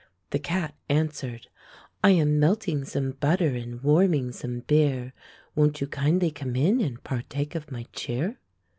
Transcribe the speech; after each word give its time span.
"The 0.31 0.39
cat 0.39 0.73
answered:— 0.89 1.45
"lam 2.03 2.39
melting 2.39 2.85
some 2.85 3.11
butter 3.11 3.49
and 3.53 3.83
warming 3.83 4.31
some 4.31 4.61
beer. 4.61 5.13
Won't 5.53 5.79
you 5.79 5.85
kindly 5.85 6.31
come 6.31 6.55
in 6.55 6.81
and 6.81 7.03
partake 7.03 7.53
of 7.53 7.69
my 7.69 7.85
cheer? 7.93 8.39